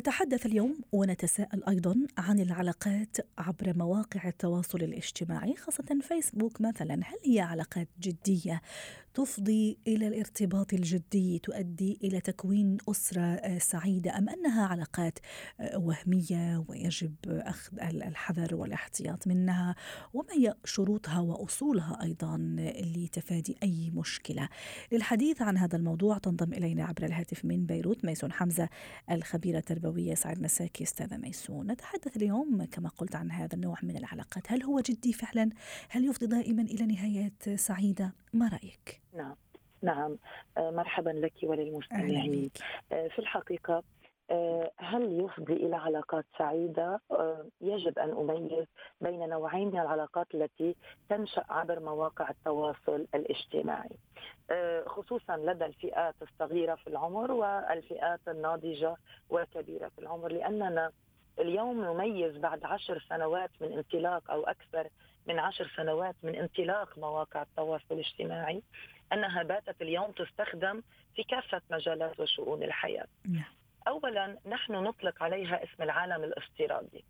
نتحدث 0.00 0.46
اليوم 0.46 0.80
ونتساءل 0.92 1.64
أيضا 1.68 1.96
عن 2.18 2.40
العلاقات 2.40 3.16
عبر 3.38 3.76
مواقع 3.76 4.28
التواصل 4.28 4.78
الاجتماعي 4.78 5.56
خاصة 5.56 5.98
فيسبوك 6.02 6.60
مثلا. 6.60 6.94
هل 6.94 7.18
هي 7.24 7.40
علاقات 7.40 7.88
جدية 8.00 8.62
تفضي 9.14 9.78
إلى 9.86 10.08
الارتباط 10.08 10.72
الجدي 10.72 11.38
تؤدي 11.38 11.98
إلى 12.04 12.20
تكوين 12.20 12.76
أسرة 12.88 13.58
سعيدة 13.58 14.18
أم 14.18 14.28
أنها 14.28 14.66
علاقات 14.66 15.18
وهمية 15.74 16.64
ويجب 16.68 17.14
أخذ 17.26 17.80
الحذر 17.80 18.54
والاحتياط 18.54 19.26
منها 19.26 19.74
وما 20.14 20.32
هي 20.32 20.54
شروطها 20.64 21.20
وأصولها 21.20 22.02
أيضا 22.02 22.56
لتفادي 22.96 23.56
أي 23.62 23.90
مشكلة. 23.94 24.48
للحديث 24.92 25.42
عن 25.42 25.58
هذا 25.58 25.76
الموضوع 25.76 26.18
تنضم 26.18 26.52
إلينا 26.52 26.84
عبر 26.84 27.04
الهاتف 27.04 27.44
من 27.44 27.66
بيروت 27.66 28.04
ميسون 28.04 28.32
حمزة 28.32 28.68
الخبيرة 29.10 29.58
التربوية 29.58 30.14
سعد 30.14 30.42
مساكي 30.42 30.84
أستاذة 30.84 31.16
ميسون. 31.16 31.70
نتحدث 31.70 32.16
اليوم 32.16 32.64
كما 32.64 32.88
قلت 32.88 33.16
عن 33.16 33.30
هذا 33.30 33.54
النوع 33.54 33.76
من 33.82 33.96
العلاقات. 33.96 34.52
هل 34.52 34.62
هو 34.62 34.80
جدي 34.80 35.12
فعلا؟ 35.12 35.50
هل 35.88 36.04
يفضي 36.04 36.26
دائما 36.26 36.62
إلى 36.62 36.86
نهايات 36.86 37.48
سعيدة؟ 37.48 38.14
ما 38.32 38.48
رأيك؟ 38.48 38.99
نعم. 39.14 39.34
نعم. 39.82 40.16
آه، 40.58 40.70
مرحبا 40.70 41.10
لك 41.10 41.32
وللمستمعين. 41.42 42.50
آه، 42.92 43.08
في 43.08 43.18
الحقيقة 43.18 43.82
آه، 44.30 44.70
هل 44.76 45.20
يفضي 45.24 45.52
إلى 45.52 45.76
علاقات 45.76 46.24
سعيدة؟ 46.38 47.00
يجب 47.60 47.98
أن 47.98 48.10
أميز 48.10 48.66
بين 49.00 49.28
نوعين 49.28 49.68
من 49.68 49.80
العلاقات 49.80 50.26
التي 50.34 50.76
تنشأ 51.08 51.44
عبر 51.50 51.80
مواقع 51.80 52.30
التواصل 52.30 53.06
الاجتماعي. 53.14 53.96
خصوصا 54.86 55.36
لدى 55.36 55.64
الفئات 55.66 56.14
الصغيرة 56.22 56.74
في 56.74 56.86
العمر 56.86 57.32
والفئات 57.32 58.20
الناضجة 58.28 58.96
والكبيرة 59.30 59.88
في 59.88 59.98
العمر 59.98 60.32
لأننا 60.32 60.92
اليوم 61.38 61.84
نميز 61.84 62.36
بعد 62.36 62.64
عشر 62.64 63.06
سنوات 63.08 63.50
من 63.60 63.72
انطلاق 63.72 64.30
أو 64.30 64.42
أكثر 64.44 64.88
من 65.26 65.38
عشر 65.38 65.72
سنوات 65.76 66.16
من 66.22 66.34
انطلاق 66.34 66.98
مواقع 66.98 67.42
التواصل 67.42 67.84
الاجتماعي. 67.90 68.62
أنها 69.12 69.42
باتت 69.42 69.82
اليوم 69.82 70.10
تستخدم 70.12 70.82
في 71.16 71.22
كافة 71.22 71.62
مجالات 71.70 72.20
وشؤون 72.20 72.62
الحياة. 72.62 73.06
نعم. 73.28 73.44
اولا 73.88 74.38
نحن 74.46 74.72
نطلق 74.72 75.22
عليها 75.22 75.64
اسم 75.64 75.82
العالم 75.82 76.24
الافتراضي. 76.24 77.04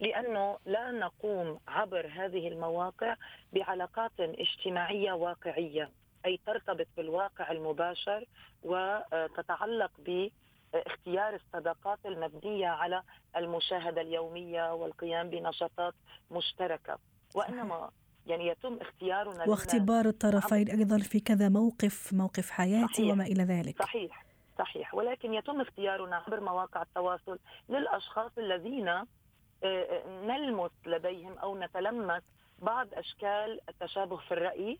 لأنه 0.00 0.58
لا 0.66 0.90
نقوم 0.90 1.60
عبر 1.68 2.06
هذه 2.06 2.48
المواقع 2.48 3.16
بعلاقات 3.52 4.12
اجتماعية 4.20 5.12
واقعية 5.12 5.90
أي 6.26 6.40
ترتبط 6.46 6.86
بالواقع 6.96 7.50
المباشر 7.50 8.24
وتتعلق 8.62 9.90
ب 9.98 10.28
اختيار 10.74 11.34
الصداقات 11.34 11.98
المبنية 12.06 12.66
على 12.68 13.02
المشاهدة 13.36 14.00
اليومية 14.00 14.74
والقيام 14.74 15.30
بنشاطات 15.30 15.94
مشتركة 16.30 16.98
وإنما 17.34 17.90
يعني 18.26 18.46
يتم 18.46 18.78
اختيارنا 18.80 19.48
واختبار 19.48 20.06
الطرفين 20.06 20.68
أيضا 20.68 20.98
في 20.98 21.20
كذا 21.20 21.48
موقف 21.48 22.12
موقف 22.12 22.50
حياتي 22.50 22.94
صحيح. 22.94 23.12
وما 23.12 23.24
إلى 23.24 23.42
ذلك. 23.42 23.82
صحيح. 23.82 24.24
صحيح. 24.58 24.94
ولكن 24.94 25.34
يتم 25.34 25.60
اختيارنا 25.60 26.16
عبر 26.16 26.40
مواقع 26.40 26.82
التواصل 26.82 27.38
للأشخاص 27.68 28.30
الذين 28.38 28.88
آه، 28.88 29.06
آه، 29.64 30.26
نلمس 30.26 30.70
لديهم 30.86 31.38
أو 31.38 31.58
نتلمس 31.58 32.22
بعض 32.58 32.88
أشكال 32.94 33.60
التشابه 33.68 34.16
في 34.16 34.34
الرأي 34.34 34.78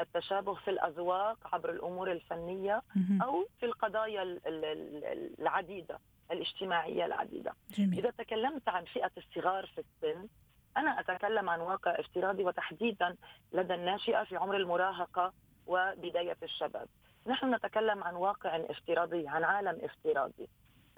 التشابه 0.00 0.54
في 0.54 0.70
الأذواق 0.70 1.38
عبر 1.52 1.70
الأمور 1.70 2.12
الفنية 2.12 2.82
أو 3.22 3.48
في 3.60 3.66
القضايا 3.66 4.38
العديدة 5.38 5.98
الاجتماعية 6.30 7.04
العديدة. 7.04 7.52
جميل. 7.70 7.98
إذا 7.98 8.10
تكلمت 8.10 8.68
عن 8.68 8.84
فئة 8.84 9.10
الصغار 9.16 9.66
في 9.66 9.80
السن 9.80 10.28
أنا 10.76 11.00
أتكلم 11.00 11.50
عن 11.50 11.60
واقع 11.60 11.90
افتراضي 11.90 12.44
وتحديدا 12.44 13.16
لدى 13.52 13.74
الناشئه 13.74 14.24
في 14.24 14.36
عمر 14.36 14.56
المراهقة 14.56 15.32
وبداية 15.66 16.36
الشباب. 16.42 16.88
نحن 17.26 17.54
نتكلم 17.54 18.04
عن 18.04 18.14
واقع 18.14 18.56
افتراضي 18.56 19.28
عن 19.28 19.44
عالم 19.44 19.78
افتراضي. 19.84 20.48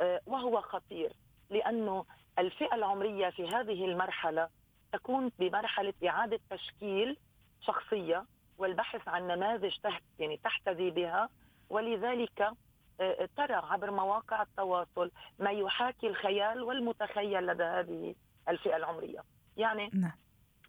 آه، 0.00 0.20
وهو 0.26 0.60
خطير 0.60 1.12
لأنه 1.50 2.04
الفئة 2.38 2.74
العمرية 2.74 3.30
في 3.30 3.48
هذه 3.48 3.84
المرحلة 3.84 4.48
تكون 4.92 5.32
بمرحلة 5.38 5.94
إعادة 6.08 6.40
تشكيل 6.50 7.16
شخصية 7.60 8.24
والبحث 8.58 9.08
عن 9.08 9.26
نماذج 9.26 9.76
تحت 9.82 10.02
يعني 10.18 10.36
تحتذي 10.36 10.90
بها. 10.90 11.28
ولذلك 11.70 12.52
آه، 13.00 13.28
ترى 13.36 13.54
عبر 13.54 13.90
مواقع 13.90 14.42
التواصل 14.42 15.10
ما 15.38 15.50
يحاكي 15.50 16.06
الخيال 16.06 16.62
والمتخيل 16.62 17.46
لدى 17.46 17.62
هذه 17.62 18.14
الفئة 18.48 18.76
العمرية. 18.76 19.22
يعني 19.58 19.91
نعم. 19.94 20.12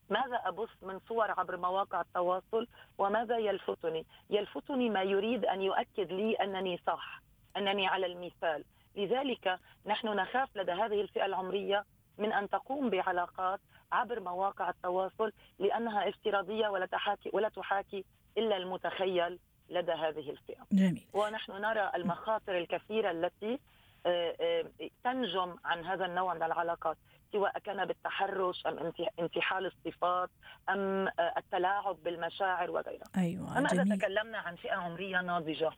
ماذا 0.10 0.42
أبث 0.46 0.70
من 0.82 1.00
صور 1.00 1.32
عبر 1.32 1.58
مواقع 1.58 2.02
التواصل 2.02 2.68
وماذا 2.98 3.38
يلفتني 3.38 4.06
يلفتني 4.30 4.90
ما 4.90 5.04
يريد 5.04 5.46
أن 5.46 5.62
يؤكد 5.62 6.12
لي 6.12 6.36
أنني 6.36 6.80
صح 6.88 7.22
أنني 7.58 7.88
على 7.88 8.06
المثال 8.06 8.64
لذلك 8.96 9.60
نحن 9.86 10.08
نخاف 10.08 10.58
لدى 10.58 10.72
هذه 10.72 11.02
الفئة 11.02 11.26
العمرية 11.26 11.86
من 12.18 12.34
أن 12.34 12.50
تقوم 12.50 12.90
بعلاقات 12.90 13.60
عبر 13.92 14.20
مواقع 14.20 14.70
التواصل 14.70 15.32
لأنها 15.60 16.10
افتراضية 16.10 16.68
ولا 16.68 16.86
تحاكي 16.86 17.30
ولا 17.34 17.50
تحاكي 17.50 18.06
إلا 18.38 18.58
المتخيل 18.58 19.40
لدى 19.70 19.92
هذه 19.92 20.30
الفئة 20.30 20.66
جميل. 20.72 21.06
ونحن 21.14 21.52
نرى 21.52 21.92
المخاطر 21.96 22.58
الكثيرة 22.58 23.12
التي 23.12 23.60
آه، 24.06 24.36
آه، 24.42 24.66
تنجم 25.04 25.56
عن 25.66 25.86
هذا 25.86 26.06
النوع 26.06 26.34
من 26.34 26.44
العلاقات 26.44 26.98
سواء 27.32 27.60
كان 27.60 27.86
بالتحرش 27.86 28.68
أم 28.68 28.94
انتحال 29.20 29.66
الصفات 29.66 30.30
أم 30.70 31.08
آه، 31.08 31.34
التلاعب 31.38 32.04
بالمشاعر 32.04 32.72
وغيرها. 32.72 33.08
أيوه 33.18 33.58
اما 33.58 33.70
إذا 33.72 33.96
تكلمنا 33.96 34.38
عن 34.38 34.56
فئة 34.56 34.74
عمرية 34.74 35.22
ناضجة. 35.22 35.72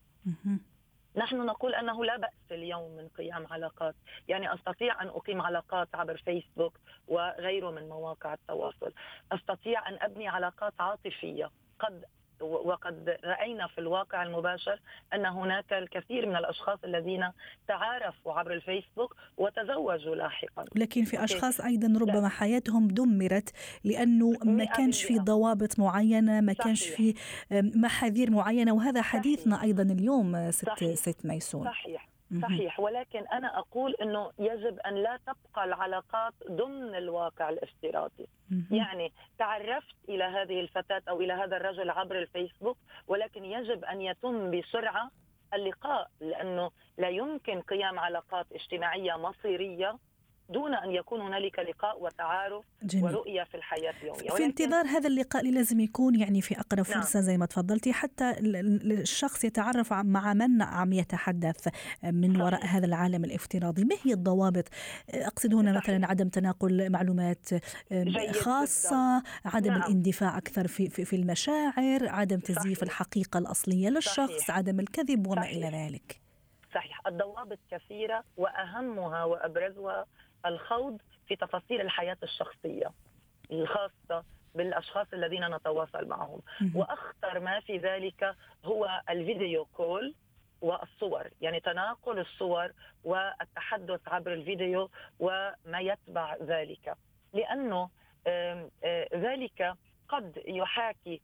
نحن 1.16 1.46
نقول 1.46 1.76
أنه 1.76 2.06
لا 2.06 2.18
بأس 2.18 2.52
اليوم 2.52 2.92
من 2.92 3.08
قيام 3.08 3.48
علاقات، 3.48 3.96
يعني 4.28 4.54
أستطيع 4.54 5.02
أن 5.02 5.08
أقيم 5.08 5.42
علاقات 5.42 5.88
عبر 5.94 6.18
فيسبوك 6.18 6.80
وغيره 7.08 7.72
من 7.72 7.90
مواقع 7.90 8.34
التواصل، 8.34 8.94
أستطيع 9.32 9.90
أن 9.90 9.98
أبني 10.02 10.28
علاقات 10.28 10.74
عاطفية 10.80 11.52
قد 11.80 12.06
وقد 12.42 13.18
رأينا 13.24 13.68
في 13.68 13.78
الواقع 13.78 14.24
المباشر 14.24 14.80
أن 15.14 15.26
هناك 15.26 15.74
الكثير 15.74 16.26
من 16.26 16.36
الأشخاص 16.36 16.80
الذين 16.84 17.30
تعارفوا 17.68 18.34
عبر 18.34 18.54
الفيسبوك 18.54 19.16
وتزوجوا 19.38 20.16
لاحقا. 20.16 20.66
لكن 20.76 21.04
في 21.04 21.24
أشخاص 21.24 21.62
أيضا 21.62 22.00
ربما 22.00 22.30
حياتهم 22.30 22.88
دمرت 22.88 23.50
لأنه 23.84 24.32
ما 24.44 24.66
كانش 24.66 25.04
في 25.04 25.20
ضوابط 25.20 25.80
معينة 25.80 26.42
ما 26.42 26.54
كانش 26.54 26.88
في 26.88 27.14
محاذير 27.52 28.32
معينة 28.32 28.74
وهذا 28.74 29.02
حديثنا 29.02 29.62
أيضا 29.64 29.84
اليوم 29.84 30.52
ست 30.52 30.66
صحيح. 30.66 30.96
ست 30.96 31.26
ميسون. 31.26 31.66
صحيح. 31.66 32.11
صحيح 32.42 32.80
ولكن 32.80 33.28
أنا 33.28 33.60
أقول 33.60 33.94
إنه 34.02 34.32
يجب 34.40 34.80
أن 34.80 34.96
لا 34.96 35.20
تبقى 35.28 35.64
العلاقات 35.66 36.34
ضمن 36.52 36.96
الواقع 36.96 37.50
الافتراضي. 37.50 38.28
يعني 38.72 39.12
تعرفت 39.38 39.96
إلى 40.10 40.24
هذه 40.24 40.60
الفتاة 40.62 41.02
أو 41.10 41.22
إلى 41.22 41.34
هذا 41.34 41.58
الرجل 41.58 41.90
عبر 41.90 42.20
الفيسبوك 42.20 42.78
ولكن 43.08 43.46
يجب 43.46 43.86
أن 43.86 44.02
يتم 44.02 44.52
بسرعة 44.60 45.12
اللقاء 45.54 46.10
لأنه 46.22 46.72
لا 46.98 47.10
يمكن 47.10 47.62
قيام 47.62 48.00
علاقات 48.00 48.46
اجتماعية 48.52 49.18
مصيرية 49.18 49.98
دون 50.52 50.74
أن 50.74 50.92
يكون 50.92 51.22
هنالك 51.22 51.60
لقاء 51.60 52.04
وتعارف 52.04 52.66
جميل. 52.84 53.06
ورؤية 53.06 53.44
في 53.44 53.56
الحياة 53.56 53.94
اليومية 54.02 54.30
في 54.30 54.46
انتظار 54.46 54.86
هذا 54.86 55.08
اللقاء 55.08 55.42
اللي 55.42 55.54
لازم 55.54 55.80
يكون 55.80 56.16
يعني 56.16 56.42
في 56.42 56.60
أقرب 56.60 56.90
نعم. 56.90 57.02
فرصة 57.02 57.20
زي 57.20 57.38
ما 57.38 57.46
تفضلتي 57.46 57.94
حتى 57.94 58.36
الشخص 58.40 59.44
يتعرف 59.44 59.94
مع 59.94 60.34
من 60.34 60.62
عم 60.62 60.94
يتحدث 60.94 61.68
من 62.04 62.34
صحيح. 62.34 62.46
وراء 62.46 62.66
هذا 62.66 62.86
العالم 62.86 63.26
الافتراضي 63.26 63.84
ما 63.84 63.96
هي 64.04 64.14
الضوابط 64.14 64.66
أقصد 65.10 65.54
هنا 65.54 65.80
صحيح. 65.80 65.84
مثلا 65.84 66.08
عدم 66.08 66.30
تناقل 66.30 66.90
معلومات 66.90 67.50
خاصه 68.32 69.20
جدا. 69.20 69.30
عدم 69.46 69.72
نعم. 69.72 69.82
الاندفاع 69.82 70.38
أكثر 70.38 70.68
في 70.68 70.90
في, 70.90 71.06
في 71.06 71.16
المشاعر 71.16 72.10
عدم 72.10 72.40
تزييف 72.40 72.78
صحيح. 72.78 72.84
الحقيقة 72.84 73.38
الأصلية 73.38 73.90
للشخص 73.90 74.38
صحيح. 74.38 74.58
عدم 74.58 74.80
الكذب 74.80 75.28
وما 75.28 75.42
صحيح. 75.42 75.68
إلى 75.68 75.78
ذلك 75.78 76.22
صحيح 76.74 77.08
الضوابط 77.08 77.60
كثيرة 77.72 78.24
وأهمها 78.38 79.24
وأبرزها 79.24 80.06
الخوض 80.46 80.98
في 81.28 81.36
تفاصيل 81.36 81.82
الحياة 81.82 82.18
الشخصية 82.24 82.92
الخاصة 83.52 84.24
بالأشخاص 84.56 85.08
الذين 85.14 85.56
نتواصل 85.56 86.08
معهم. 86.08 86.42
وأخطر 86.76 87.40
ما 87.40 87.60
في 87.60 87.78
ذلك 87.78 88.36
هو 88.66 89.02
الفيديو 89.10 89.66
كول 89.66 90.16
والصور 90.62 91.30
يعني 91.42 91.60
تناقل 91.60 92.20
الصور 92.20 92.72
والتحدث 93.04 94.08
عبر 94.08 94.34
الفيديو 94.34 94.90
وما 95.20 95.80
يتبع 95.80 96.36
ذلك. 96.36 96.96
لأنه 97.34 97.90
ذلك 99.16 99.76
قد 100.12 100.42
يحاكي 100.46 101.22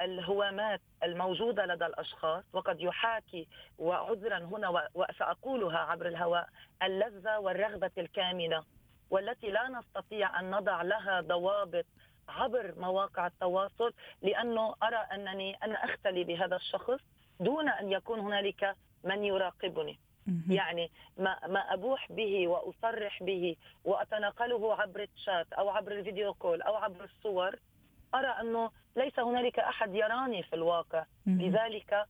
الهوامات 0.00 0.80
الموجودة 1.02 1.66
لدى 1.66 1.86
الأشخاص 1.86 2.44
وقد 2.52 2.80
يحاكي 2.80 3.48
وعذرا 3.78 4.38
هنا 4.38 4.88
وسأقولها 4.94 5.78
عبر 5.78 6.06
الهواء 6.08 6.48
اللذة 6.82 7.38
والرغبة 7.38 7.90
الكامنة 7.98 8.64
والتي 9.10 9.50
لا 9.50 9.68
نستطيع 9.68 10.40
أن 10.40 10.50
نضع 10.50 10.82
لها 10.82 11.20
ضوابط 11.20 11.84
عبر 12.28 12.74
مواقع 12.78 13.26
التواصل 13.26 13.92
لأنه 14.22 14.74
أرى 14.82 14.96
أنني 14.96 15.54
أنا 15.62 15.84
أختلي 15.84 16.24
بهذا 16.24 16.56
الشخص 16.56 17.00
دون 17.40 17.68
أن 17.68 17.92
يكون 17.92 18.20
هنالك 18.20 18.76
من 19.04 19.24
يراقبني. 19.24 19.98
يعني 20.50 20.90
ما 21.18 21.38
ما 21.46 21.60
أبوح 21.60 22.12
به 22.12 22.48
وأصرح 22.48 23.22
به 23.22 23.56
وأتناقله 23.84 24.74
عبر 24.74 25.02
الشات 25.16 25.52
أو 25.52 25.68
عبر 25.68 25.92
الفيديو 25.92 26.34
كول 26.34 26.62
أو 26.62 26.74
عبر 26.74 27.04
الصور 27.04 27.56
أرى 28.18 28.28
أنه 28.40 28.70
ليس 28.96 29.18
هنالك 29.18 29.58
أحد 29.58 29.94
يراني 29.94 30.42
في 30.42 30.56
الواقع 30.56 31.04
لذلك 31.26 32.06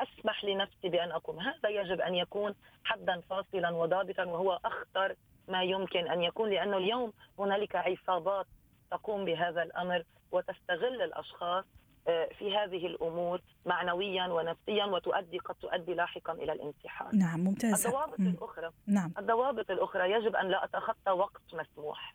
أسمح 0.00 0.44
لنفسي 0.44 0.88
بأن 0.88 1.12
أقوم 1.12 1.40
هذا 1.40 1.68
يجب 1.68 2.00
أن 2.00 2.14
يكون 2.14 2.54
حدا 2.84 3.20
فاصلا 3.20 3.70
وضابطا 3.70 4.24
وهو 4.24 4.60
أخطر 4.64 5.14
ما 5.48 5.62
يمكن 5.62 6.08
أن 6.08 6.22
يكون 6.22 6.50
لأنه 6.50 6.76
اليوم 6.76 7.12
هنالك 7.38 7.76
عصابات 7.76 8.46
تقوم 8.90 9.24
بهذا 9.24 9.62
الأمر 9.62 10.04
وتستغل 10.32 11.02
الأشخاص 11.02 11.64
آه، 12.08 12.28
في 12.38 12.56
هذه 12.56 12.86
الأمور 12.86 13.40
معنويا 13.66 14.26
ونفسيا 14.26 14.84
وتؤدي 14.84 15.38
قد 15.38 15.54
تؤدي 15.54 15.94
لاحقا 15.94 16.32
إلى 16.32 16.52
الانتحار. 16.52 17.14
نعم 17.14 17.40
ممتاز. 17.40 17.86
الضوابط 17.86 18.20
م. 18.20 18.26
الأخرى 18.26 18.70
نعم 18.86 19.12
الضوابط 19.18 19.70
الأخرى 19.70 20.10
يجب 20.12 20.36
أن 20.36 20.48
لا 20.48 20.64
أتخطى 20.64 21.10
وقت 21.10 21.54
مسموح. 21.54 22.14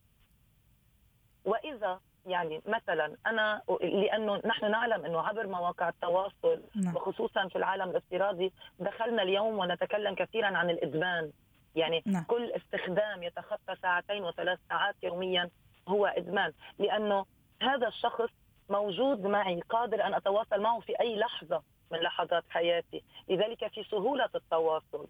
وإذا 1.45 1.99
يعني 2.29 2.61
مثلا 2.65 3.15
أنا 3.27 3.61
لأنه 3.81 4.41
نحن 4.45 4.71
نعلم 4.71 5.05
إنه 5.05 5.21
عبر 5.21 5.47
مواقع 5.47 5.89
التواصل 5.89 6.61
نعم. 6.75 6.95
وخصوصا 6.95 7.47
في 7.47 7.55
العالم 7.55 7.89
الافتراضي 7.89 8.53
دخلنا 8.79 9.23
اليوم 9.23 9.59
ونتكلم 9.59 10.15
كثيرا 10.15 10.47
عن 10.47 10.69
الإدمان 10.69 11.31
يعني 11.75 12.03
نعم. 12.05 12.23
كل 12.23 12.51
استخدام 12.51 13.23
يتخطى 13.23 13.75
ساعتين 13.81 14.23
وثلاث 14.23 14.59
ساعات 14.69 14.95
يوميا 15.03 15.49
هو 15.87 16.05
إدمان 16.05 16.53
لأنه 16.79 17.25
هذا 17.61 17.87
الشخص 17.87 18.29
موجود 18.69 19.25
معي 19.25 19.59
قادر 19.69 20.03
أن 20.03 20.13
أتواصل 20.13 20.61
معه 20.61 20.79
في 20.79 20.99
أي 20.99 21.15
لحظة 21.15 21.63
من 21.91 21.99
لحظات 21.99 22.43
حياتي 22.49 23.03
لذلك 23.29 23.67
في 23.67 23.83
سهولة 23.83 24.29
التواصل 24.35 25.07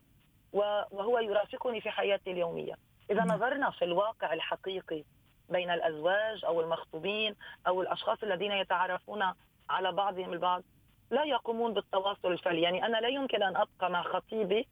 وهو 0.54 1.20
يرافقني 1.20 1.82
في 1.82 1.90
حياتي 1.90 2.32
اليومية 2.32 2.74
إذا 3.12 3.24
نعم. 3.24 3.38
نظرنا 3.38 3.72
في 3.72 3.86
الواقع 3.86 4.34
الحقيقي 4.34 5.04
بين 5.50 5.72
الأزواج 5.72 6.46
أو 6.46 6.62
المخطوبين 6.62 7.36
أو 7.68 7.82
الأشخاص 7.82 8.24
الذين 8.24 8.52
يتعرفون 8.52 9.34
على 9.70 9.92
بعضهم 9.92 10.34
البعض 10.34 10.64
لا 11.12 11.24
يقومون 11.24 11.74
بالتواصل 11.74 12.32
الفعلي 12.32 12.62
يعني 12.62 12.86
أنا 12.86 12.98
لا 12.98 13.08
يمكن 13.08 13.44
أن 13.44 13.56
أبقى 13.56 13.90
مع 13.90 14.04
خطيبي 14.04 14.68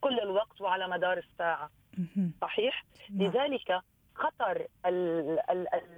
كل 0.00 0.20
الوقت 0.20 0.60
وعلى 0.60 0.88
مدار 0.88 1.18
الساعة 1.18 1.70
صحيح 2.40 2.84
نعم. 3.10 3.28
لذلك 3.28 3.80
خطر 4.14 4.66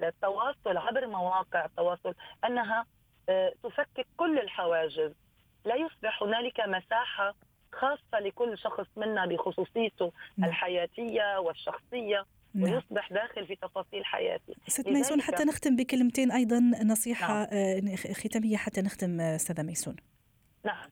التواصل 0.03 0.77
عبر 0.77 1.07
مواقع 1.07 1.65
التواصل 1.65 2.15
أنها 2.45 2.87
آه، 3.29 3.53
تفكك 3.63 4.07
كل 4.17 4.39
الحواجز 4.39 5.13
لا 5.65 5.75
يصبح 5.75 6.23
هنالك 6.23 6.61
مساحة 6.61 7.35
خاصة 7.73 8.21
لكل 8.21 8.59
شخص 8.59 8.87
منا 8.97 9.27
بخصوصيته 9.27 10.13
نعم. 10.37 10.49
الحياتية 10.51 11.39
والشخصية. 11.39 12.25
ويصبح 12.63 13.13
داخل 13.13 13.47
في 13.47 13.57
تفاصيل 13.57 14.05
حياتي. 14.05 14.55
ست 14.69 14.89
ميسون 14.89 15.23
حتى 15.23 15.45
نختم 15.45 15.77
بكلمتين 15.77 16.33
أيضا 16.33 16.59
نصيحة 16.85 17.35
نعم. 17.35 17.49
آه، 17.53 17.97
ختامية 18.13 18.57
حتى 18.57 18.83
نختم 18.83 19.21
آه، 19.21 19.37
أستاذة 19.37 19.63
ميسون. 19.63 19.97
نعم. 20.65 20.89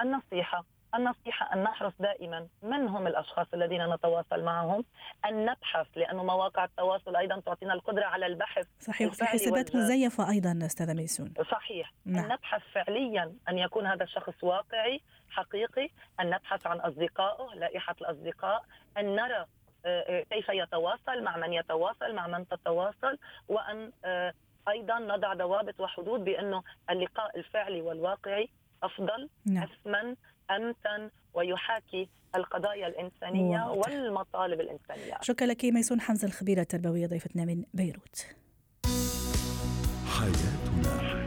النصيحة 0.00 0.64
النصيحة 0.94 1.54
أن 1.54 1.62
نحرص 1.62 1.92
دائما 2.00 2.48
من 2.62 2.88
هم 2.88 3.06
الأشخاص 3.06 3.46
الذين 3.54 3.94
نتواصل 3.94 4.44
معهم؟ 4.44 4.84
أن 5.24 5.44
نبحث 5.44 5.86
لأنه 5.96 6.24
مواقع 6.24 6.64
التواصل 6.64 7.16
أيضا 7.16 7.40
تعطينا 7.40 7.74
القدرة 7.74 8.04
على 8.04 8.26
البحث 8.26 8.66
صحيح 8.80 9.10
وفي 9.10 9.24
حسابات 9.24 9.76
مزيفة 9.76 10.30
أيضا 10.30 10.58
أستاذة 10.66 10.94
ميسون. 10.94 11.32
صحيح. 11.50 11.92
نعم. 12.04 12.24
أن 12.24 12.32
نبحث 12.32 12.62
فعليا 12.74 13.34
أن 13.48 13.58
يكون 13.58 13.86
هذا 13.86 14.04
الشخص 14.04 14.44
واقعي 14.44 15.00
حقيقي. 15.30 15.90
أن 16.20 16.30
نبحث 16.30 16.66
عن 16.66 16.80
أصدقائه 16.80 17.54
لائحة 17.54 17.96
الأصدقاء. 18.00 18.64
أن 18.98 19.16
نرى 19.16 19.34
آه، 19.34 19.42
آه، 19.42 19.46
كيف 20.30 20.48
يتواصل 20.48 21.22
مع 21.22 21.36
من 21.36 21.52
يتواصل 21.52 22.14
مع 22.14 22.26
من 22.26 22.48
تتواصل 22.48 23.18
وأن 23.48 23.92
آه، 24.04 24.32
أيضا 24.68 24.98
نضع 24.98 25.34
ضوابط 25.34 25.80
وحدود 25.80 26.24
بانه 26.24 26.62
اللقاء 26.90 27.38
الفعلي 27.38 27.80
والواقعي 27.80 28.48
أفضل 28.82 29.28
نعم. 29.46 29.68
اسمن 29.68 30.16
أمتن 30.50 31.10
ويحاكي 31.34 32.08
القضايا 32.34 32.86
الإنسانية 32.86 33.60
واضح. 33.66 33.88
والمطالب 33.88 34.60
الإنسانية. 34.60 35.18
شكرا 35.22 35.46
لك 35.46 35.64
ميسون 35.64 36.00
حمزة 36.00 36.28
الخبيرة 36.28 36.60
التربوية 36.60 37.06
ضيفتنا 37.06 37.44
من 37.44 37.64
بيروت. 37.74 38.26
حياتنا 40.18 41.17